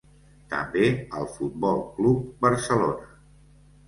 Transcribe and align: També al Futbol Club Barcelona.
També 0.51 0.87
al 1.19 1.27
Futbol 1.33 1.83
Club 1.97 2.23
Barcelona. 2.47 3.07